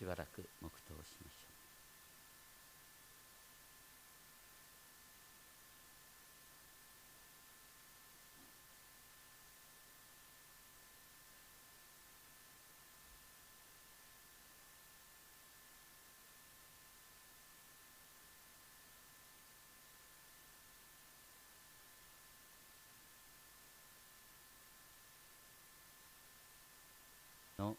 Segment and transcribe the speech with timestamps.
[0.00, 1.52] しばらく黙祷しましょ
[27.58, 27.62] う。
[27.62, 27.76] の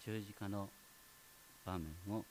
[0.00, 0.70] 十字架の
[1.68, 2.24] 場面を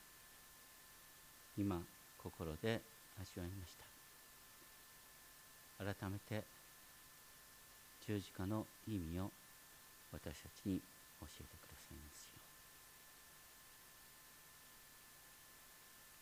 [1.59, 1.80] 今
[2.18, 2.82] 心で
[3.22, 3.86] 味わいました。
[5.86, 6.44] 改めて
[8.08, 9.30] 十字架の意味を
[10.12, 10.81] 私たちに
[11.22, 12.42] 教えてくださいますよ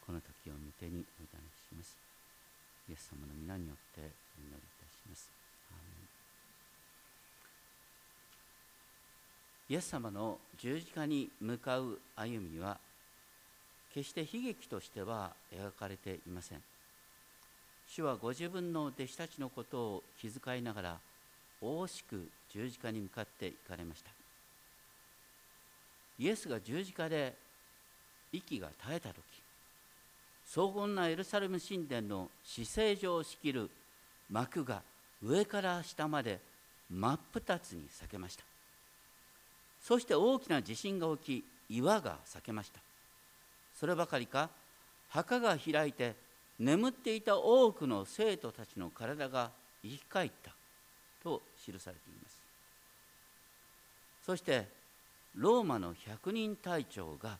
[0.04, 1.98] うこの時を見てにお委ねします。
[2.90, 5.32] イエス様の皆によってお祈りいたします。
[5.72, 5.82] アーメ
[9.72, 9.74] ン。
[9.74, 12.78] イエス様の十字架に向かう歩みは
[13.96, 16.62] 決して悲劇としては描かれていません。
[17.88, 20.98] 主はご自分の弟子たちのことを気遣いながら
[21.62, 24.12] 大しく十字架に向かって行かれました。
[26.20, 27.36] イエスが十字架で
[28.34, 29.16] 息が絶えた時
[30.46, 33.70] 荘厳なエルサレム神殿の死聖上を仕切る
[34.30, 34.82] 幕が
[35.24, 36.40] 上から下まで
[36.90, 38.44] 真っ二つに裂けました。
[39.82, 42.82] そして大きな地震が起き岩が裂けました。
[43.80, 44.50] そればかりか
[45.10, 46.16] 墓が開いて
[46.60, 49.52] 眠っていた多くの生徒たちの体が
[49.84, 50.52] 生き返った
[51.24, 52.42] と記されています。
[54.26, 54.68] そして
[55.36, 57.38] ローマの百人隊長が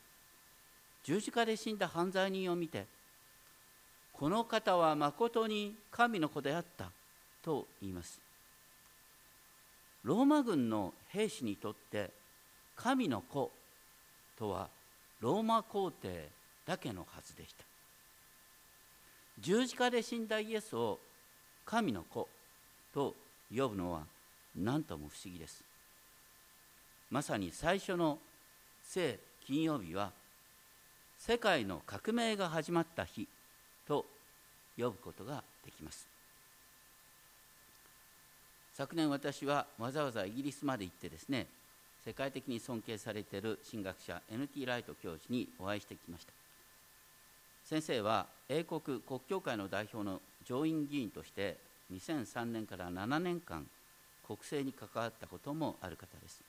[1.02, 2.84] 十字架で死んだ犯罪人を見て
[4.12, 6.90] この方はまことに神の子であった
[7.42, 8.20] と言います。
[10.04, 12.10] ローマ軍の兵士にとって
[12.76, 13.50] 神の子
[14.38, 14.68] とは
[15.20, 16.28] ローマ皇帝
[16.66, 17.64] だけのはずでした。
[19.38, 20.98] 十字架で死んだイエスを
[21.64, 22.28] 神の子
[22.94, 23.14] と
[23.54, 24.02] 呼ぶのは
[24.56, 25.62] 何とも不思議です。
[27.10, 28.18] まさに最初の
[28.82, 30.10] 聖金曜日は
[31.18, 33.28] 世界の革命が始まった日
[33.86, 34.04] と
[34.76, 36.06] 呼ぶことができます。
[38.74, 41.46] 昨年私はわざわざイギリスまで行ってですね
[42.06, 44.64] 世界的に尊敬されている神学者 N.T.
[44.64, 46.32] ライト教授にお会いしてきました
[47.64, 51.56] 先生は英国国教会の代表の上院議員として
[51.92, 53.66] 2003年から7年間
[54.24, 56.40] 国政に関わったこともある方です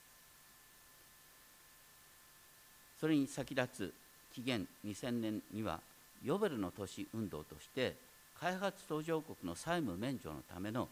[3.00, 3.94] それに先立つ
[4.36, 5.80] 紀元2000年には
[6.24, 7.96] ヨベルの都市運動として
[8.40, 10.88] 開発途上国の債務免除のための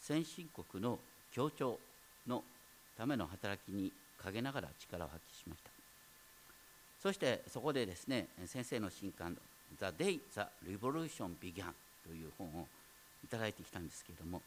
[0.00, 0.98] 先進国の
[1.34, 1.78] 協調
[2.26, 2.42] の
[3.00, 3.90] ための働きに
[4.22, 5.70] 陰ながら力を発揮しました。
[7.02, 9.38] そしてそこでですね先生の新刊
[9.80, 10.40] 「The Day the
[10.70, 11.72] Revolution Began」
[12.04, 12.68] という本を
[13.24, 14.42] いただいてきたんですけれども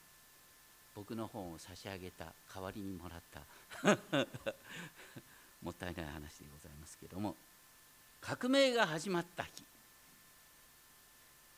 [0.93, 3.41] 僕の本を差し上げた代わりにもらった
[5.63, 7.35] もったいない話でございますけれども
[8.21, 9.63] 革命が始まった日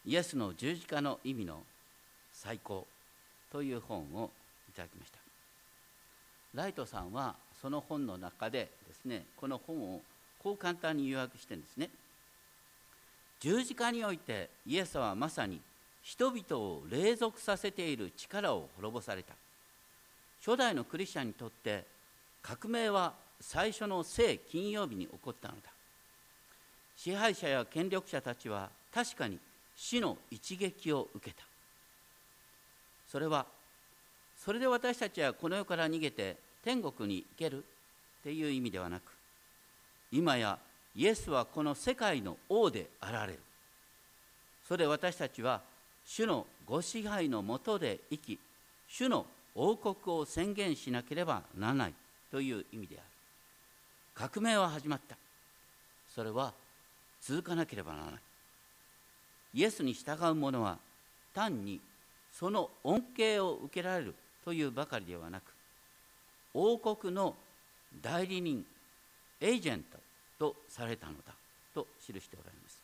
[0.06, 1.62] イエスの十字架の意味の
[2.32, 2.88] 最高
[3.52, 4.32] という本を
[4.70, 5.25] いただきました。
[6.56, 10.02] ライトさんはその本の中でですねこの本を
[10.42, 11.90] こう簡単に誘惑してるんですね。
[13.40, 15.60] 十字架においてイエスはまさに
[16.02, 19.34] 人々を隷属させている力を滅ぼされた。
[20.46, 21.84] 初代のクリスチャンにとって
[22.42, 25.70] 革命は最初の聖金曜日に起こったのだ。
[26.96, 29.40] 支配者や権力者たちは確かに
[29.76, 31.44] 死の一撃を受けた。
[33.08, 33.46] それは
[34.38, 37.62] それで私たちはこの世から逃げて天国に行けるっ
[38.24, 39.04] ていう意味ではなく
[40.12, 40.58] 今や
[40.96, 43.40] イエスはこの世界の王であられる。
[44.68, 45.62] それ私たちは
[46.06, 48.40] 主のご支配のもとで生き
[48.88, 51.94] 主の王国を宣言しなければならない
[52.32, 53.04] という意味である。
[54.16, 55.16] 革命は始まった。
[56.16, 56.54] それは
[57.22, 58.14] 続かなければならない。
[59.54, 60.78] イエスに従う者は
[61.34, 61.80] 単に
[62.34, 65.55] その恩恵を受けられるというばかりではなく
[66.56, 67.36] 王国の
[68.02, 68.66] 代理人
[69.42, 69.98] エージェント
[70.40, 71.34] とされたのだ
[71.74, 72.82] と記しておられます。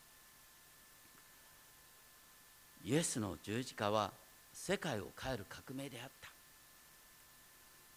[2.84, 4.12] イエスの十字架は
[4.52, 6.10] 世界を変える革命であっ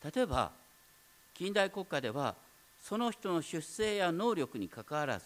[0.01, 0.10] た。
[0.16, 0.51] 例えば
[1.33, 2.36] 近代国家では
[2.81, 5.25] その人の出生や能力にかかわらず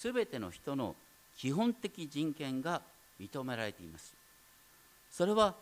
[0.00, 0.94] 全ての人の
[1.36, 2.80] 基本的人権が
[3.20, 4.14] 認められています。
[5.10, 5.54] それは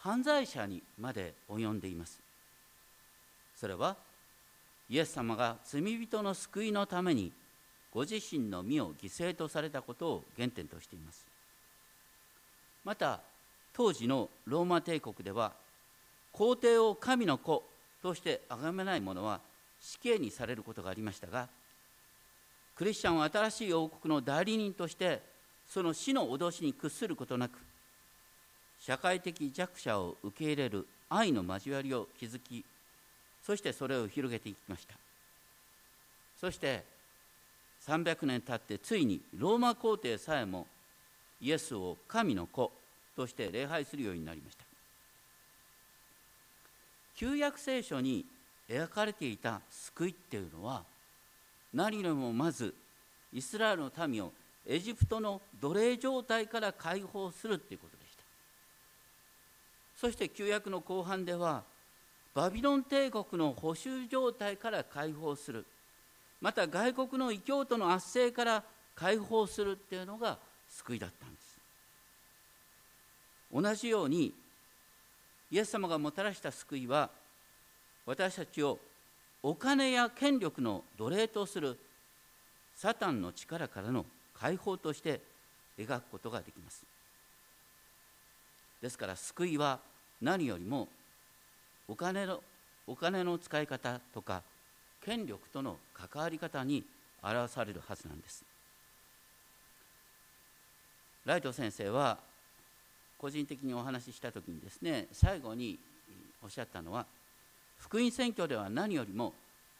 [0.00, 2.25] 犯罪者にまで及んでいます。
[3.56, 3.96] それは
[4.88, 7.32] イエス様が罪人の救いのために
[7.92, 11.26] ご自身の身を犠牲とされたことを原点としています。
[12.84, 13.20] また
[13.72, 15.52] 当時のローマ帝国では
[16.32, 17.64] 皇帝を神の子
[18.02, 19.40] として崇めない者は
[19.80, 21.48] 死刑にされることがありましたが
[22.76, 25.20] クリスチャンは新しい王国の代理人として
[25.66, 27.58] その死の脅しに屈することなく
[28.78, 32.64] 社会的弱者を受け入れる愛の交わりを築き
[33.46, 34.94] そしてそれを広げていきました。
[36.40, 36.82] そして
[37.86, 40.66] 300年経ってついにローマ皇帝さえも
[41.40, 42.72] イエスを神の子
[43.14, 44.64] として礼拝するようになりました。
[47.14, 48.26] 旧約聖書に
[48.68, 50.82] 描かれていた救いっていうのは
[51.72, 52.74] 何よりもまず
[53.32, 54.32] イスラエルの民を
[54.66, 58.24] エジプトの奴隷状態から解放するっていうことでした。
[60.00, 61.62] そして旧約の後半では
[62.36, 65.64] バビロン帝国の保守状態から解放する。
[66.42, 68.62] また外国の異教徒の圧政から
[68.94, 70.36] 解放するっていうのが
[70.68, 71.58] 救いだったんです。
[73.50, 74.34] 同じように
[75.50, 77.08] イエス様がもたらした救いは
[78.04, 78.78] 私たちを
[79.42, 81.78] お金や権力の奴隷とする
[82.74, 84.04] サタンの力からの
[84.34, 85.22] 解放として
[85.78, 86.84] 描くことができます。
[88.82, 89.78] ですから救いは
[90.20, 90.86] 何よりも
[91.88, 92.42] お金の
[92.86, 94.42] お金の使い方とか
[95.04, 96.84] 権力との関わり方に
[97.22, 98.44] 表されるはずなんです。
[101.24, 102.18] ライト先生は
[103.18, 105.78] 個人的にお話しした時にですね最後に
[106.42, 107.06] おっしゃったのは
[107.78, 109.32] 福音選挙では何よりも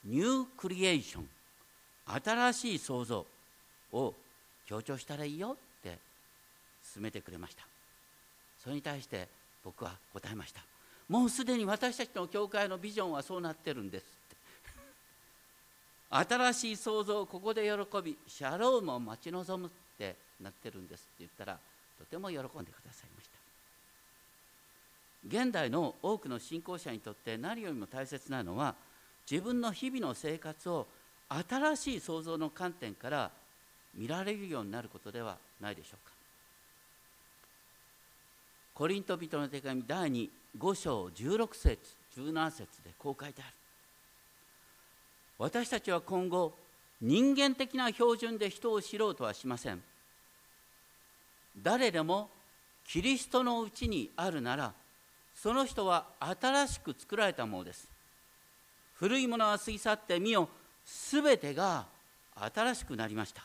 [0.04, 1.28] ニュークリエーション
[2.24, 3.26] 新しい創造
[3.92, 4.14] を
[4.66, 5.98] 強調したらいいよって
[6.92, 7.64] 勧めてくれました。
[8.62, 9.28] それに対して
[9.64, 10.60] 僕は答えました。
[11.08, 14.36] もうすでに私たちの教会のビジョンはそうなってるんですって。
[16.10, 21.58] 新しい創造をここで喜びシャロームを待ち望むってなってるんですって言ったら
[21.98, 23.36] とても喜んでくださいました。
[25.28, 28.74] 現代の多くの信仰者にとって何よりも大切なのは
[29.28, 30.86] 自分の日々の生活を
[31.28, 33.30] 新しい創造の観点から
[33.94, 36.14] 見られるようになることではないでしょうか。
[38.74, 41.78] コリント人の手紙第2 5章16節
[42.16, 43.52] 17節でこう書いてある。
[45.38, 46.54] 私たちは今後
[47.00, 49.82] 人間的な標準で人を知ろうとはしません。
[51.62, 52.30] 誰でも
[52.86, 54.72] キリストのうちにあるなら
[55.34, 57.88] その人は新しく作られたものです。
[58.94, 60.48] 古いものは過ぎ去ってみよ
[60.86, 61.84] すべてが
[62.54, 63.42] 新しくなりました。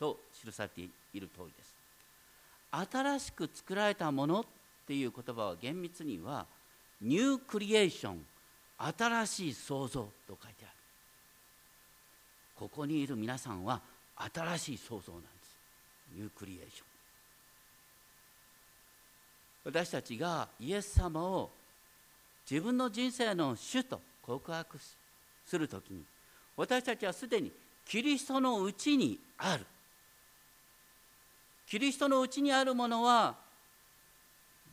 [0.00, 1.72] と記されている通りです。
[2.90, 4.44] 新しく作られたもの
[4.82, 6.46] っていう言葉は厳密には
[7.00, 8.24] ニュークリエーション
[8.78, 10.68] 新しい創造と書いてある。
[12.56, 13.80] ここにいる皆さんは
[14.34, 15.32] 新しい創造なんです。
[16.14, 16.86] ニュークリエーション。
[19.64, 21.50] 私たちがイエス様を
[22.50, 24.78] 自分の人生の主と告白
[25.46, 26.02] するときに
[26.56, 27.52] 私たちはすでに
[27.86, 29.64] キリストのうちにある。
[31.66, 33.36] キリストのうちにあるものは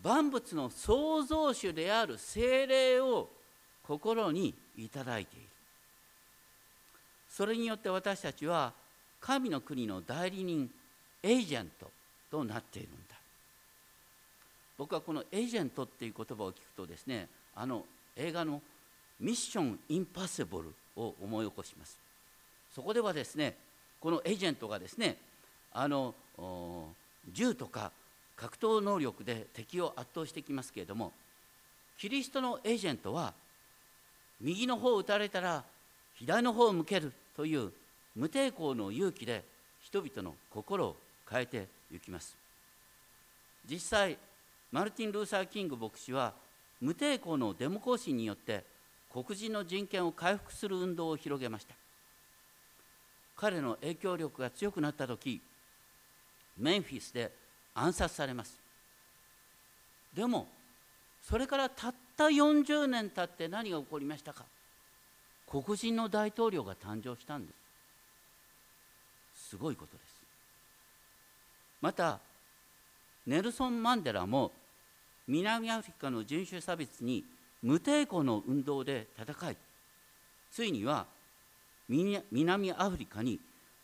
[0.03, 3.29] 万物の創造主である精霊を
[3.83, 5.45] 心にいただいている。
[7.29, 8.73] それによって私たちは
[9.19, 10.69] 神の国の代理人
[11.21, 11.89] エージェント
[12.31, 13.15] となっているんだ。
[14.77, 17.83] 僕はこのエージェントっていう言葉を聞くとですねあの
[18.15, 18.61] 映画の
[19.19, 21.97] ミッションインパッセブルを思い起こします。
[22.73, 23.55] そこではですね
[23.99, 25.17] このエージェントがですね
[25.73, 26.13] あの
[27.33, 27.91] 銃とか
[28.39, 31.11] 格闘能力で敵を圧倒してきますけれども
[31.97, 33.33] キリストのエージェントは
[34.39, 35.65] 右の方を撃たれたら
[36.15, 37.71] 左の方を向けるという
[38.15, 39.43] 無抵抗の勇気で
[39.81, 40.95] 人々の心を
[41.29, 42.37] 変えていきます。
[43.69, 44.17] 実際
[44.71, 46.33] マルティン・ルーサー・キング牧師は
[46.79, 48.63] 無抵抗のデモ行進によって
[49.11, 51.75] 黒人の人権を回復する運動を広げました。
[53.35, 55.41] 彼の影響力が強くなった時
[56.57, 57.31] メンフィスで
[57.73, 58.57] 暗殺されます。
[60.13, 60.47] でも
[61.21, 64.43] それからたった40年経って何が起こりましたか。
[65.47, 67.53] 黒人の大統領が誕生したんで
[69.35, 69.49] す。
[69.49, 70.19] すごいことです。
[71.81, 72.19] また
[73.25, 74.51] ネルソン・マンデラも
[75.27, 77.23] 南アフリカの人種差別に
[77.61, 79.57] 無抵抗の運動で戦い
[80.51, 81.05] ついには
[81.87, 83.39] 南アフリカに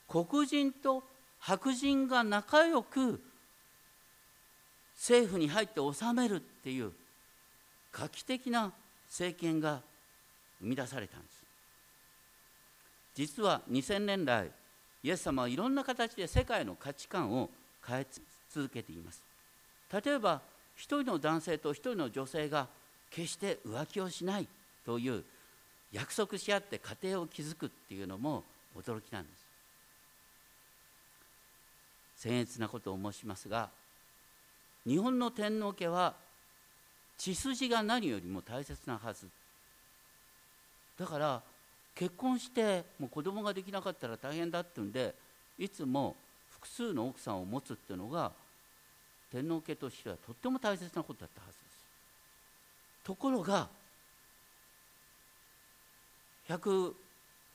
[0.08, 1.04] 黒人と
[1.39, 3.22] 白人が仲良く
[4.98, 6.92] 政府に入って治めるっていう
[7.92, 8.72] 画期的な
[9.10, 9.82] 政権が
[10.60, 11.44] 生み出されたんです。
[13.16, 14.50] 実は2000年来
[15.04, 17.50] イエス様はいろんな形で世界の価値観を
[17.86, 18.08] 変え
[18.50, 19.22] 続けています。
[20.04, 20.42] 例えば
[20.75, 22.68] 一人の男性と一人の女性が
[23.12, 24.48] 決して浮気をしない
[24.86, 25.24] という
[25.92, 28.44] 約束し合って家庭を築くっていうのも
[28.75, 29.30] 驚きなんで
[32.18, 32.28] す。
[32.28, 33.70] 僭越なことを申しますが
[34.86, 36.13] 日本の天皇家は
[37.18, 39.27] 血筋が何よりも大切なはず。
[40.98, 41.42] だから
[41.96, 45.15] 結婚してもう子供ができなかったら大変だっていうんで
[45.58, 46.15] いつも
[46.51, 48.32] 複数の奥さんを持つっていうのが
[49.32, 51.86] 天皇家としてはとっても大切なことだったはずです。
[53.04, 53.68] ところが
[56.48, 56.94] 100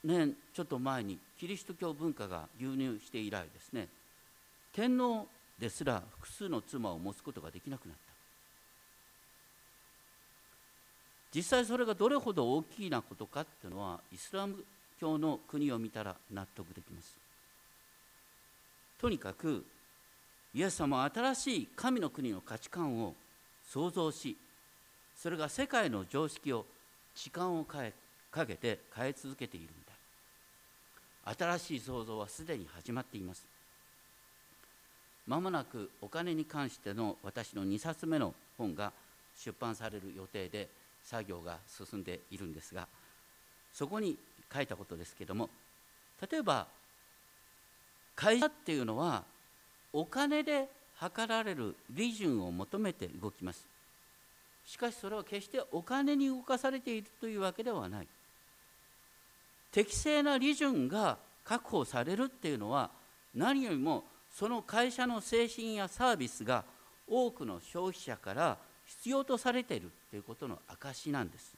[0.04, 3.88] 年ちょっと前にキリスト教文化が流入して以来ですね
[4.75, 5.26] 天皇
[5.60, 8.12] ですら複数の妻を持つことができなくなった。
[11.32, 14.64] 実際それがどれほど大きなことかっていうのはイスラム
[14.98, 17.16] 教の国を見たら納得できます。
[18.98, 19.64] とにかく
[20.54, 23.14] イエス様は新しい神の国の価値観を
[23.68, 24.36] 創造し
[25.16, 26.64] それが世界の常識を
[27.14, 27.92] 時間を変え
[28.30, 31.34] かけて変え続けているんだ。
[31.38, 33.50] 新しい創造はすでに始まっています。
[35.30, 38.90] まもなくお金に関しての私の2冊目の本が
[39.37, 40.68] 出版される予定で
[41.04, 42.88] 作業が進んでいるんですが
[43.72, 44.16] そこに
[44.52, 45.49] 書いたことですけども
[46.28, 46.66] 例えば
[48.16, 49.22] 会社っていうのは
[49.92, 53.64] お金で測られる利潤を求めて動きます。
[54.66, 58.06] しかしそれは決してお金に動かされているというわけではない。
[59.72, 62.90] 適正な利潤が確保されるっていうのは
[63.34, 66.64] 何よりもその会社の精神やサービスが
[67.06, 71.54] 多くの消費者から必要とされているということの証なんです。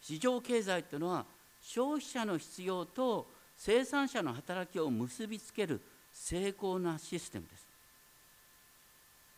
[0.00, 1.24] 市場経済というのは
[1.60, 3.26] 消費者の必要と
[3.56, 5.80] 生産者の働きを結びつける
[6.12, 7.66] 成功なシステムです。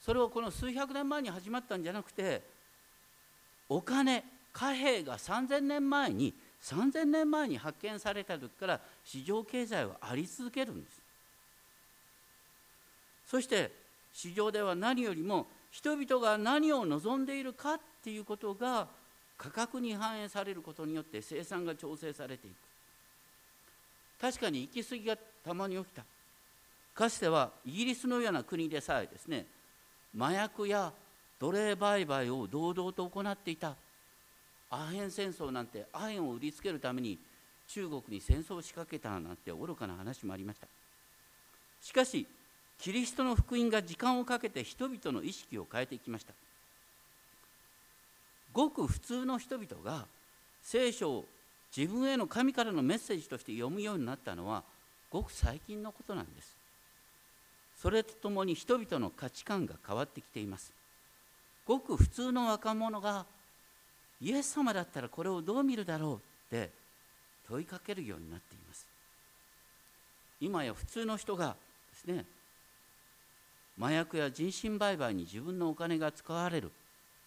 [0.00, 2.42] それをこの数百年前に始まったんじゃなくて
[3.68, 4.22] お金
[4.52, 11.03] 貨幣が3000年前に3000年前に発見された時から市場経済はあり続けるんです。
[13.34, 13.72] そして
[14.12, 18.86] 市場では何よりも人々が何を望んでいるかっていうことが
[19.36, 22.54] 価格に反映されることによって生産が調整されていく。
[24.20, 26.04] 確かに行き過ぎがたまに起きた。
[26.94, 29.46] かつてはイギリスのような国でさえですね
[30.16, 30.92] 麻薬や
[31.40, 33.74] 奴隷売買を堂々と行っていた。
[34.70, 37.18] アヘン戦争なんてアヘンを売りつけるために
[37.66, 40.68] 中国に戦争を仕掛けたなんて愚かな話もありました。
[41.82, 42.28] しかし
[42.84, 46.34] キリストの福音が時間をかけて人々の意識を変えていきました。
[48.52, 50.04] ごく普通の人々が
[50.62, 51.24] 聖書を
[51.74, 54.62] 自分への神からのメッセージとして読むようになったのは
[55.10, 56.54] ごく最近のことなんです。
[57.80, 60.70] それとともに人々の価値観が変わってきています。
[61.66, 63.24] ごく普通の若者が
[64.20, 66.20] イエス様だったらこれをどう見るだろ
[66.52, 66.68] うって
[67.48, 68.86] 問いかけるようになっています。
[70.38, 71.56] 今や普通の人が
[71.90, 72.26] ですね
[73.78, 76.70] 麻薬や人身売買に自分のお金が使われる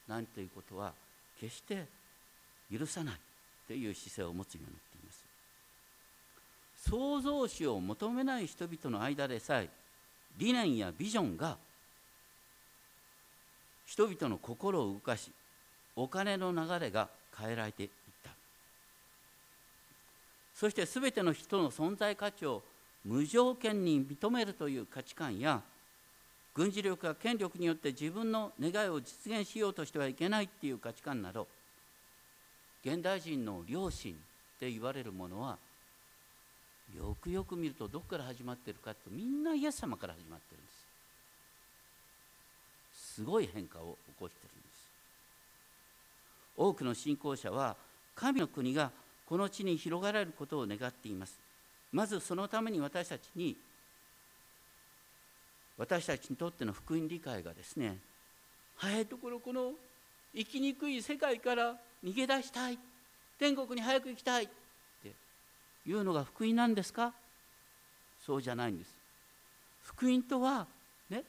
[0.07, 0.93] なんていうことは
[1.39, 1.85] 決して
[2.71, 3.15] 許さない
[3.67, 5.25] という姿勢を持つようになっています。
[6.89, 9.69] 創造主を求めない人々の間でさえ
[10.37, 11.57] 理念やビジョンが
[13.85, 15.31] 人々の心を動かし
[15.95, 17.89] お金の流れが変えられていっ
[18.23, 18.31] た。
[20.55, 22.63] そして全ての人の存在価値を
[23.03, 25.61] 無条件に認めるという価値観や
[26.57, 31.47] 軍事力や権力によって自分の願いを実現しようとしてはいけないっていう価値観など
[32.83, 34.15] 現代人の良心っ
[34.59, 35.59] て言われるものは
[36.97, 40.71] よくよく見るとどこから始まってるかとみんなイエス様から始まってるんで
[42.95, 43.13] す。
[43.17, 44.81] すごい変化を起こしてるんです。
[46.57, 47.75] 多くの信仰者は
[48.15, 48.89] 神の国が
[49.27, 51.37] この地に広がられることを願っています。
[51.91, 53.55] まずそのために私たちに
[55.77, 57.97] 私たちにとっての福音理解がですね
[58.75, 59.71] 早いところこの
[60.35, 62.77] 生きにくい世界から逃げ出したい。
[63.39, 64.47] 天国に早く行きたいっ
[65.03, 65.11] て
[65.85, 67.13] いうのが福音なんですか？
[68.25, 68.95] そうじゃないんです。
[69.83, 70.67] 福音とは
[71.09, 71.23] ね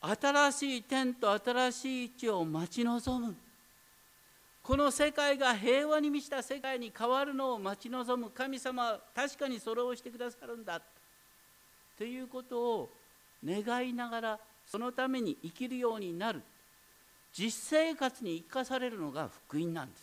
[0.00, 3.34] 新しい天と新しい地を待ち望む。
[4.62, 10.80] この世界が平和に満ちた世界に変わるのを待ち望む神様は確かにそれをしてくださるんだ。
[11.98, 12.90] ということを
[13.44, 16.42] 願いながらそのために生きるようになる。
[17.34, 20.02] 実生活に生かされるのが福音なんです。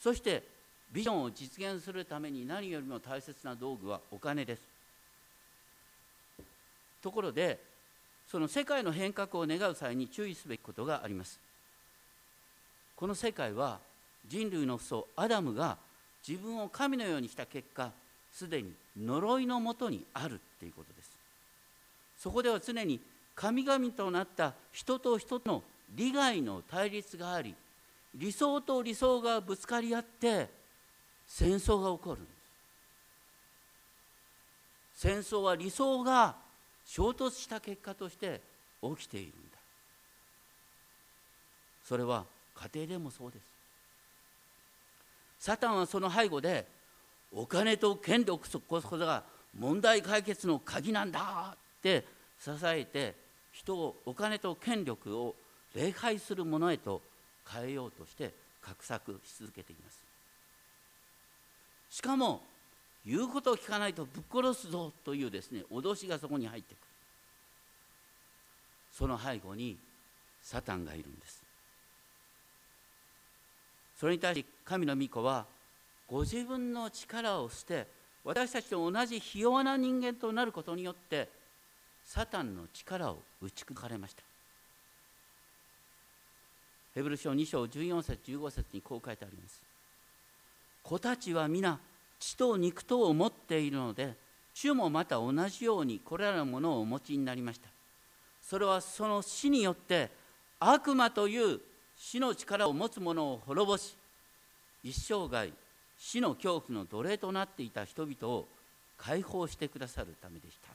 [0.00, 0.42] そして
[0.92, 4.62] ビジョンを実現するために何よりも大切な道具はお金です。
[7.02, 7.60] ところで
[8.28, 11.38] その世界の変革を願う際に注意すべきことがあります。
[12.96, 13.78] この世界は
[14.26, 15.76] 人類の父祖アダムが
[16.26, 17.90] 自分を神のようにした結果
[18.32, 21.10] すでに呪いのもとにあるっていうことです。
[22.18, 23.00] そこでは常に
[23.34, 25.62] 神々となった人と人との
[25.94, 27.54] 利害の対立があり
[28.14, 30.48] 理想と理想がぶつかり合って
[31.26, 32.34] 戦争が起こるんです。
[34.96, 36.36] 戦争は理想が
[36.86, 38.40] 衝突した結果として
[38.82, 39.58] 起きているんだ。
[41.84, 42.24] それは
[42.54, 43.42] 家庭でもそうです。
[45.40, 46.64] サタンはその背後で
[47.34, 49.24] お金と権力こそが
[49.58, 52.04] 問題解決の鍵なんだって
[52.40, 53.14] 支えて
[53.52, 55.34] 人をお金と権力を
[55.74, 57.02] 礼拝するものへと
[57.48, 60.04] 変えようとして画策し続けています。
[61.90, 62.42] しかも
[63.06, 66.84] 言うことを聞かないとぶっ殺すぞというですね脅しがそこに入ってくる。
[68.92, 69.76] その背後に
[70.42, 71.42] サタンがいるんです。
[73.98, 75.46] それに対し神の御子は
[76.06, 77.86] ご自分の力を捨て
[78.24, 81.28] 私たちと同じひ弱な人間となることによって
[82.04, 84.22] サタンの力を打ち砕かれました。
[86.94, 89.62] ヘブル書2章14節15節にこう書いてあります。
[90.82, 91.78] 子たちは皆
[92.18, 94.14] 血と肉とを持っているので
[94.52, 97.68] 主もまた同じようにこれらのものをお持ちになりました。
[98.40, 100.10] それはその死によって
[100.60, 101.60] 悪魔という
[101.96, 103.96] 死の力を持つ者を滅ぼし
[104.82, 105.50] 一生涯
[105.98, 108.48] 死の恐怖の奴隷となっていた人々を
[108.98, 110.68] 解放してくださるためでした。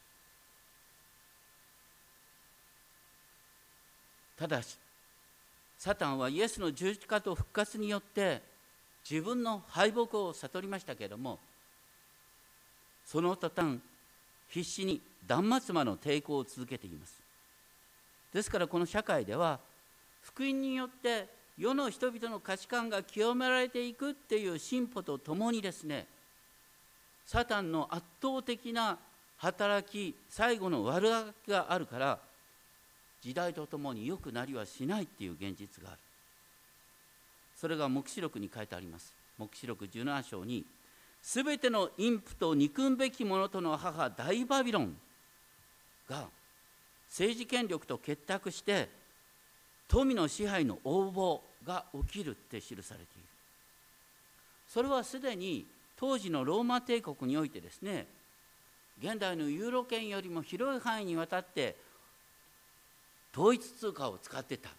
[4.38, 4.78] ただし
[5.78, 8.42] サタンはイエスの十字架と復活によって
[9.10, 11.40] 自分の敗北を悟りましたけれども
[13.06, 13.80] その途端
[14.50, 17.20] 必死に断末魔の抵抗を続けています。
[18.34, 19.60] ですからこの社会では
[20.22, 21.28] 福音によって
[21.60, 26.08] 世の人々の価値観が清められていくっていう進歩とともにですね
[27.26, 28.98] サタンの圧倒的な
[29.38, 32.20] 働き最後の悪あがきがあるから
[33.22, 36.00] 時代とともに良くなりはしないっていう現実がある。
[37.58, 39.14] それが黙示録に書いてあります。
[39.38, 40.64] 黙示録17章に
[41.22, 44.96] すべての陰婦と憎むべき者との母大バビロン
[46.10, 46.30] が
[47.10, 48.88] 政治権力と結託して
[49.90, 53.06] 富の支配の横暴が起きるって記されている。
[54.68, 55.66] それはすでに
[55.98, 58.08] 当時のローマ帝国においてですね
[59.02, 61.76] 現代のユーロ圏よりも広い範囲にわたって
[63.34, 64.70] 統一通貨を使ってた。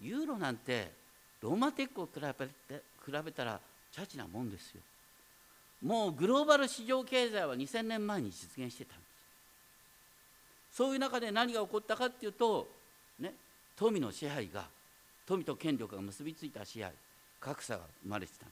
[0.00, 0.90] ユーロなんて
[1.42, 3.60] ローマ帝国と比べて比べたら
[3.92, 4.80] チャチなもんですよ。
[5.82, 9.04] もうグローバル市場経済は2000年前に実現してたんで
[10.72, 10.76] す。
[10.76, 12.68] そういう中で何が起こったかっていうと、
[13.18, 13.34] ね、
[13.76, 14.64] 富の支配が
[15.30, 16.90] 富と権力が結びついた支配
[17.38, 18.46] 格差が生まれてた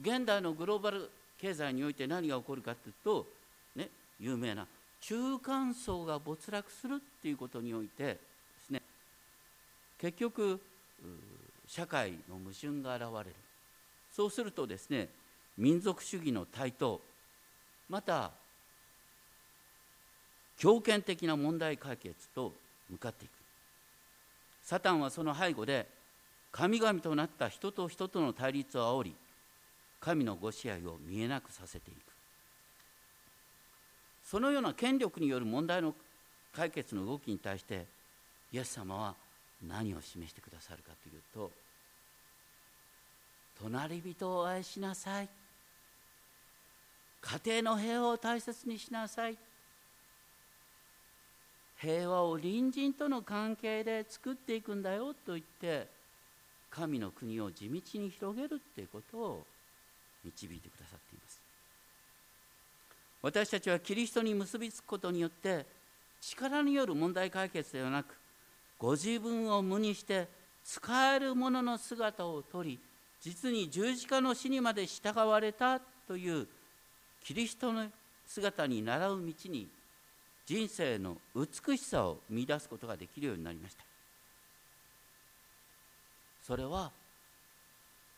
[0.00, 1.08] 現代のグローバル
[1.40, 3.26] 経済において何が起こるかというと、
[3.76, 3.88] ね、
[4.18, 4.66] 有名な
[5.00, 8.18] 中間層が没落するっていうことにおいてで
[8.66, 8.82] すね
[10.00, 10.60] 結局
[11.68, 13.36] 社会の矛盾が現れる。
[14.12, 15.08] そうするとですね
[15.56, 17.00] 民族主義の台頭
[17.88, 18.32] また
[20.58, 22.52] 強権的な問題解決と
[22.90, 23.45] 向かっていく。
[24.66, 25.86] サタンはその背後で
[26.50, 29.14] 神々となった人と人との対立を煽り
[30.00, 31.98] 神のご支配を見えなくさせていく。
[34.28, 35.94] そのような権力による問題の
[36.52, 37.86] 解決の動きに対して
[38.52, 39.14] イエス様は
[39.68, 41.52] 何を示してくださるかというと
[43.62, 45.28] 隣人を愛しなさい。
[47.20, 49.36] 家庭の平和を大切にしなさい。
[51.78, 55.86] 平和を隣人との関係で作っていくんだよと言って
[56.70, 59.46] 神の国を地道に広げるっていうことを
[60.24, 61.40] 導いてくださっています。
[63.22, 65.66] 私たちはキリストに結びつくことによって
[66.20, 68.14] 力による問題解決ではなく
[68.78, 70.28] ご自分を無にして
[70.64, 72.78] 使えるものの姿をとり
[73.20, 76.46] 実に十字架の死にまで従われたという
[77.24, 77.86] キリストの
[78.26, 79.68] 姿に倣う道に
[80.46, 83.84] 人生の美しさを見出すことができるようになりました。
[86.42, 86.92] それは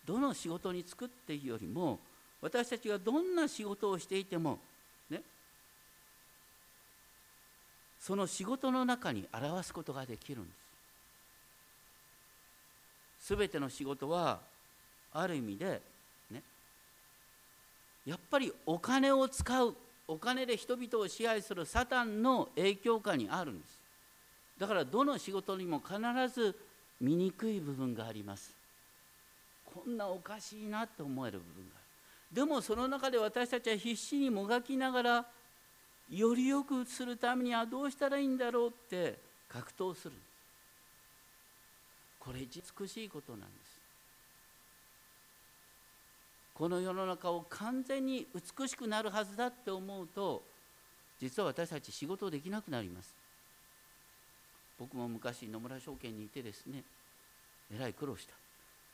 [0.05, 1.99] どの仕事に就くっていうよりも
[2.43, 4.59] 私たちがどんな仕事をしていても
[5.09, 5.23] ね
[7.99, 10.51] その仕事の中に表すことができるんで
[13.21, 13.27] す。
[13.29, 14.41] すべての仕事は
[15.13, 15.81] ある意味で
[16.31, 16.43] ね
[18.07, 19.75] やっぱりお金を使う
[20.09, 23.79] お金で人々を支配するサタンの影響下にあるんです。
[24.59, 25.95] だからどの仕事にも必
[26.35, 26.57] ず
[27.01, 28.55] 醜い部分があります。
[29.67, 31.85] こんなおかしいなって思える部分がある。
[32.35, 35.27] でもその中で私たちは必死にもがきながら
[36.11, 39.19] より良くするためにはどうしたらいいんだろうって
[39.49, 40.15] 格闘する。
[42.19, 43.78] これ美しいことなんです。
[46.59, 50.43] この世の中を完全に美しくなるはずだって思うと
[51.21, 53.15] 実は私たち仕事できなくなります。
[54.79, 56.83] 僕も昔野村証券にいてですね
[57.73, 58.35] えらい苦労した。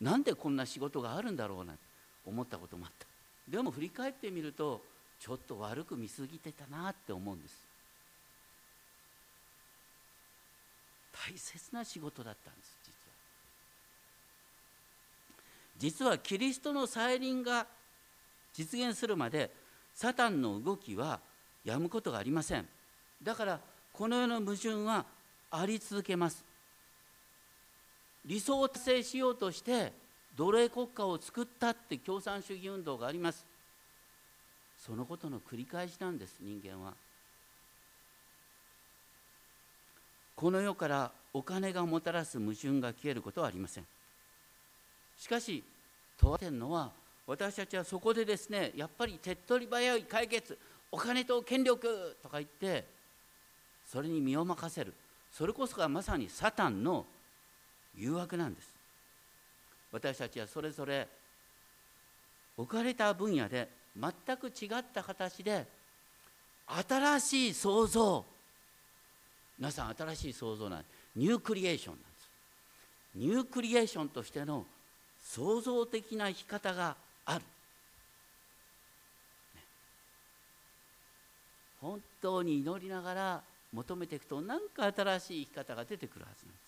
[0.00, 1.74] なんでこんな仕事があるんだろうな
[2.26, 3.06] 思ったこともあった。
[3.50, 4.82] でも振り返ってみると
[5.18, 7.62] ちょっと悪く見すぎてたなって思うんです。
[11.26, 12.83] 大切な仕事だったんです。
[15.76, 17.66] 実はキリストの再臨が
[18.52, 19.50] 実現するまで
[19.94, 21.20] サタンの動きは
[21.64, 22.66] やむことがありません。
[23.22, 23.60] だから
[23.92, 25.04] この世の矛盾は
[25.50, 26.44] あり続けます。
[28.24, 29.92] 理想を達成しようとして
[30.36, 33.44] 奴隷国家を作ったって共産主義運動があります。
[34.78, 36.94] そのことの繰り返しなんです人間は。
[40.36, 43.86] この世からお金がもたらす矛盾が消えることはありません。
[45.24, 45.64] しかし
[46.20, 46.92] 問われてるのは
[47.26, 50.58] 私たちはそこでですねやっぱり手っ取り早い解決
[50.92, 52.84] お金と権力とか言って
[53.86, 54.92] それに身を任せる。
[55.32, 57.06] それこそがまさにサタンの
[57.96, 58.68] 誘惑なんです。
[59.92, 61.08] 私たちはそれぞれ
[62.58, 63.66] 置かれた分野で
[63.98, 65.66] 全く違った形で
[66.66, 68.26] 新しい創造。
[69.58, 70.84] 皆さん新しい創造なん
[71.16, 72.28] ニュークリエーションなんです。
[73.14, 74.66] ニュークリエーションとしての
[75.24, 77.44] 創造的な生き方がある、ね、
[81.80, 86.58] 本当に祈りながら求めていくと何か新しい生き方が出てくるはずなんで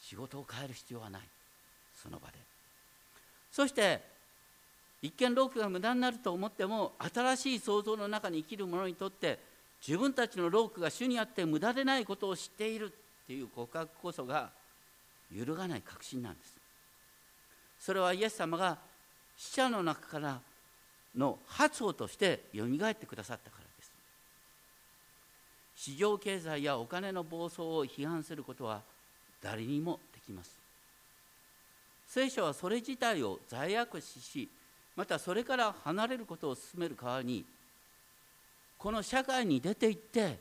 [0.00, 0.08] す。
[0.08, 1.22] 仕事を変える必要はない。
[2.02, 2.34] その場で。
[3.52, 4.00] そして
[5.00, 9.38] 一見労苦が無駄になると思っても新しい創造の中に生きる者にとって
[9.86, 14.50] 自分たちの労苦が主にあって無駄でないことを知っているっていう告白こそが
[15.32, 16.53] 揺るがない確信なんです。
[17.84, 18.78] それはイエス様が
[19.36, 20.40] 死者の中から
[21.14, 23.92] の発音としてよみがえってくださったからです。
[25.76, 28.80] 市場経済やお金の暴走を批判することは
[29.42, 30.50] 誰にもできます。
[32.08, 34.48] 聖書はそれ自体を罪悪視し
[34.96, 37.44] またそれから離れることを進める代わりに
[38.78, 40.38] この社会に出ていって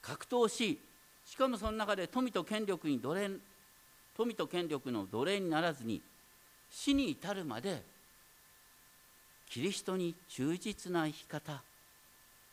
[0.00, 0.80] 格闘し
[1.24, 3.30] しかもその中で富と権力に奴隷
[4.16, 6.02] 富と権力の奴隷にならずに
[6.72, 7.82] 死に至るまで
[9.50, 11.62] キリストに忠実な生き方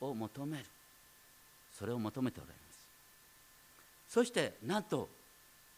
[0.01, 0.65] を求める。
[1.77, 2.79] それを求めておられます。
[4.09, 5.07] そしてなんと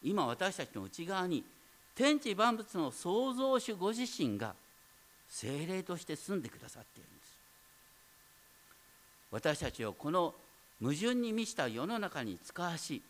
[0.02, 1.44] 今私たちの内側に
[1.94, 4.54] 天地万物の創造主ご自身が
[5.28, 7.32] 精霊として住んでくださっているんです。
[9.30, 10.34] 私たちをこの
[10.80, 13.00] 矛盾に満ちた世の中に使わし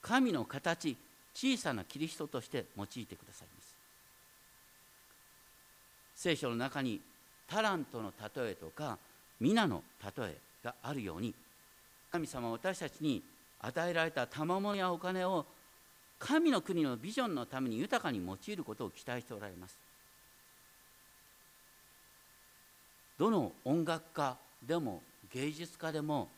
[0.00, 0.96] 神の形
[1.34, 3.61] 小さなキリストとして用いてくださいます。
[6.22, 7.00] 聖書の中に
[7.48, 8.96] タラントの例えとか
[9.40, 9.82] 皆の
[10.16, 11.34] 例えがあるように
[12.12, 13.20] 神様は私たちに
[13.58, 15.44] 与えられた賜物やお金を
[16.20, 19.76] 神の国のビジョンのために豊かに用いることを期待しておられます。
[23.18, 26.28] どの音楽家でも芸術家でも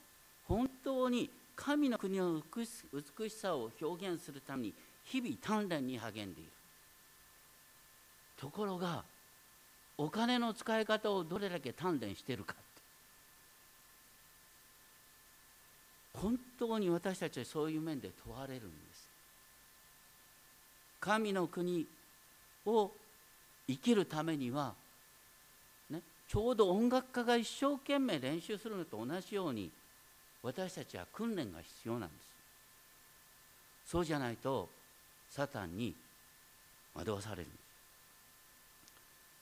[0.49, 5.35] 本当に神の国の美しさを表現するために日々
[5.67, 6.51] 鍛錬に励んでいる。
[8.39, 9.05] ところが
[9.97, 12.55] お金の使い方をどれだけ鍛錬しているか
[16.15, 19.09] 本当に私たちはそういう面で問われるんです。
[21.01, 21.87] 神の国
[22.65, 22.91] を
[23.67, 24.73] 生きるためには、
[25.91, 29.71] ね、ちょうど音楽家が一生懸命練習するのと同じように
[30.43, 33.91] 私たちは訓練が必要なんです。
[33.91, 34.69] そうじゃないと
[35.29, 35.95] サタンに
[36.95, 37.43] 惑わされる。
[37.43, 37.64] んです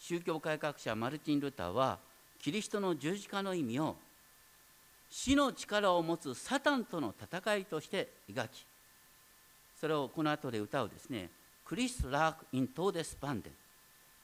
[0.03, 2.01] 宗教改革者マルティン・ルターは
[2.41, 3.95] キリストの十字架の意味を
[5.09, 8.67] 死の力を持つサタンとの戦いとして描き
[9.81, 11.31] それをこの後で歌うですね
[11.65, 13.53] 「クリス・ラーク・イン・トーデス・パンデン」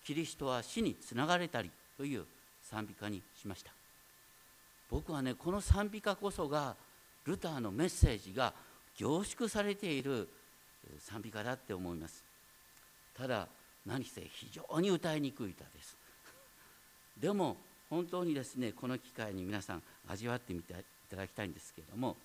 [0.04, 2.26] キリストは死につながれたりという
[2.60, 3.70] 賛美歌にしました。
[4.90, 6.74] 僕はねこの賛美歌こそが
[7.24, 8.52] ルターのメッセージが
[8.96, 10.28] 凝縮されている
[10.98, 12.24] 賛美歌だって思います。
[13.14, 13.46] ただ
[13.88, 15.96] 何せ非常に歌いにくい歌です。
[17.16, 17.56] でも
[17.88, 20.76] 本当にですねこの機会に皆さん味わってみてい
[21.08, 22.16] ただきたいんですけれども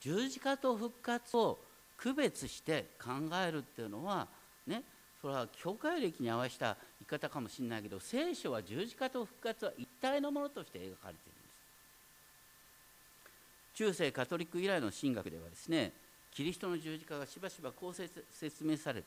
[0.00, 1.58] 十字架と復活を
[1.98, 4.26] 区別して考えるっていうのは
[4.66, 4.82] ね
[5.20, 11.52] それは教会歴に合わせた言い方かもしれないけど聖書は十字架と復活は一体のものとして描かれているんです。
[13.74, 15.92] 中世カトリック以来の神学ではですね
[16.32, 19.04] キリストの十字架がしばしばこう説明される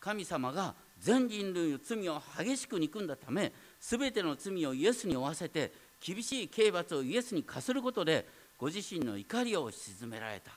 [0.00, 5.72] 神様が全人類の罪を激しく憎んだため全ての罪をイエスに負わせて
[6.04, 8.26] 厳しい刑罰をイエスに課することで
[8.58, 10.50] ご自身の怒りを鎮められた。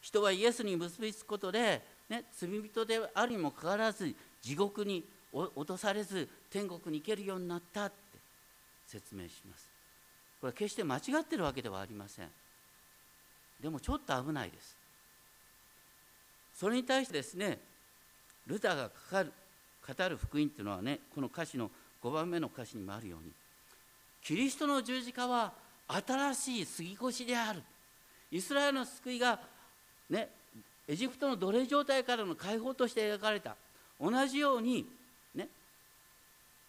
[0.00, 7.94] 人はイエスに結びつくことで、ね、罪人であるにもかかわらず地獄に落とされず天国に行けるようになったって
[8.86, 9.68] 説明します。
[10.40, 12.28] これは決して間違ってるわけではありません。
[13.60, 14.76] でもちょっと危ないです。
[16.54, 17.58] それに対してですね
[18.48, 19.32] ルターがかかる
[19.86, 21.70] 語る福音っていうのはねこの歌詞の
[22.02, 23.30] 5番目の歌詞にもあるように
[24.22, 25.52] キリストの十字架は
[25.86, 27.62] 新しい杉越である。
[28.30, 29.38] イスラエルの救いが
[30.10, 30.28] ね
[30.86, 33.56] エジプトの奴隷状態からの解放として描かれた。
[34.00, 34.86] 同じように
[35.34, 35.48] ね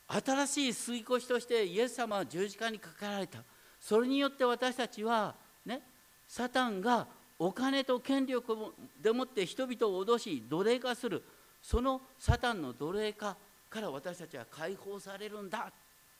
[0.07, 3.39] 新しい杉越としてイエス様は十字架にかかられた。
[3.81, 5.81] それによって私たちはね
[6.27, 11.23] サタンがお金と権力でもって人々を脅し奴隷化する。
[11.61, 13.35] そのサタンの奴隷化
[13.69, 15.71] から私たちは解放されるんだ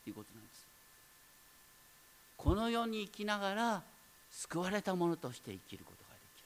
[0.03, 0.67] ということなんです。
[2.37, 3.83] この世に生きながら
[4.31, 6.45] 救われた者として生きることができる。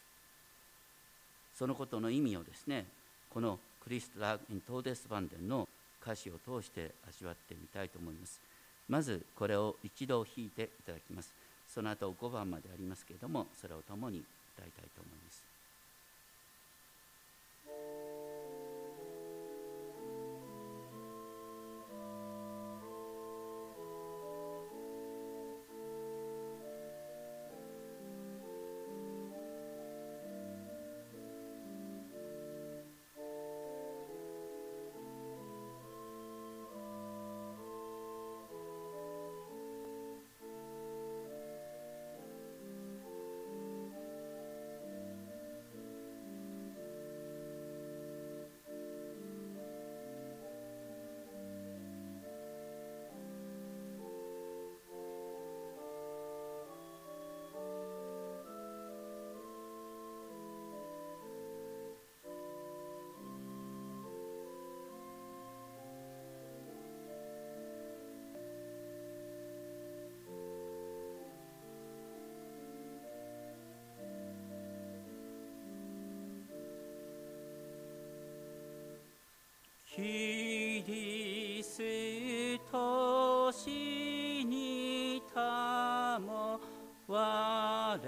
[1.56, 2.86] そのことの意味をですね
[3.30, 5.68] このクリストラ・イン・トーデス・バンデンの
[6.02, 8.40] 歌詞を通して味わってみたいと思います。
[8.90, 11.32] まずこれを一度弾いていただきます。
[11.68, 14.24] その後5番までありますけれどもそれを共に
[14.58, 15.53] 歌いたいと思います。
[79.96, 81.78] キリス
[82.72, 86.60] ト死にたも
[87.08, 88.00] 我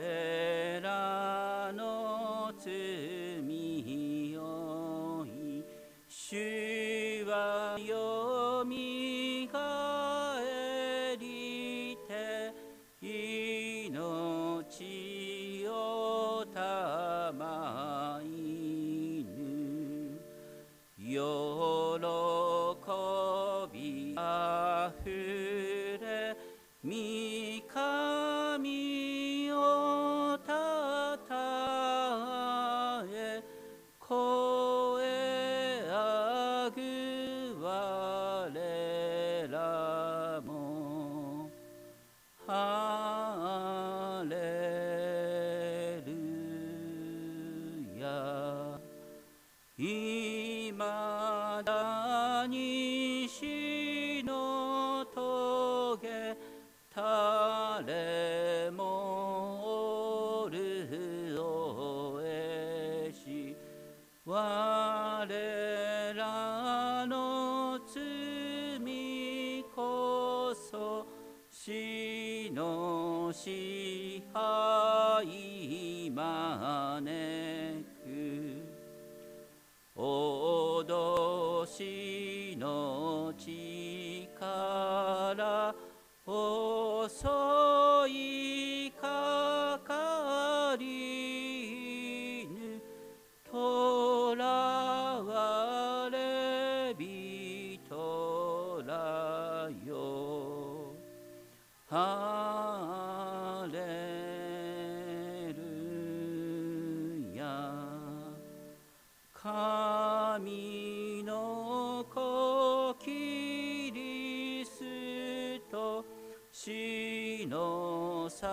[117.47, 118.49] の裁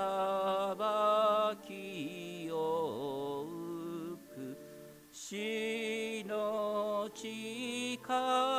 [1.67, 3.47] きを
[4.13, 4.59] 受く
[5.11, 8.52] 死の力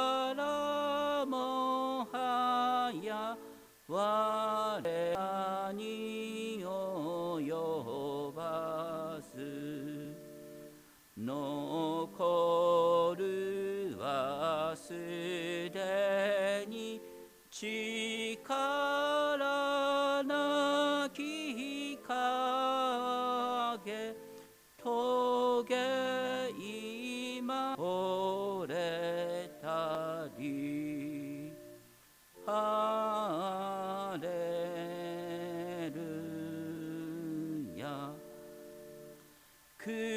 [39.83, 40.12] く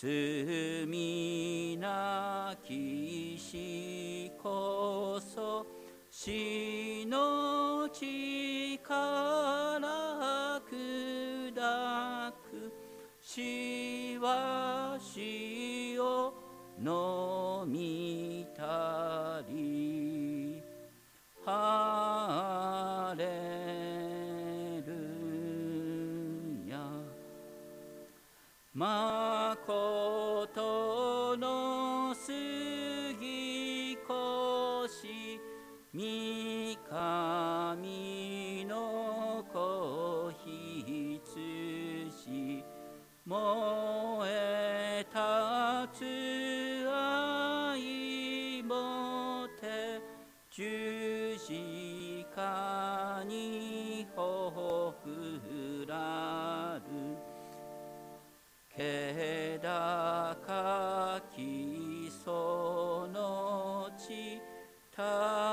[0.00, 5.66] 罪なき死こそ
[6.08, 6.57] 死
[30.38, 33.98] ことの杉越
[34.88, 35.40] し
[35.92, 42.62] 三神の子羊
[43.26, 45.18] 燃え立
[45.98, 46.06] つ
[46.88, 50.00] 愛もて
[50.52, 56.78] 十字架にほふらる。
[61.34, 64.40] きその地
[64.94, 65.47] た